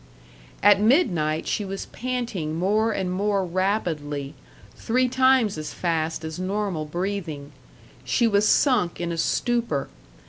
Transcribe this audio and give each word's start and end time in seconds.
At 0.63 0.81
midnight 0.81 1.45
she 1.45 1.63
was 1.63 1.85
panting 1.85 2.55
more 2.55 2.91
and 2.91 3.11
more 3.11 3.45
rapidly 3.45 4.33
three 4.75 5.07
times 5.07 5.59
as 5.59 5.75
fast 5.75 6.23
as 6.25 6.39
normal 6.39 6.85
breathing. 6.85 7.51
She 8.03 8.25
was 8.27 8.47
sunk 8.49 8.99
in 8.99 9.11
a 9.11 9.17
stupor. 9.17 9.89